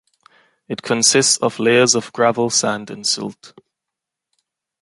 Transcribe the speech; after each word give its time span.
It 0.67 0.81
consists 0.81 1.37
of 1.37 1.59
layers 1.59 1.93
of 1.93 2.11
gravel, 2.11 2.49
sand 2.49 2.89
and 2.89 3.05
silt. 3.05 3.53